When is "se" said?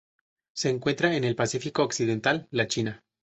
0.53-0.71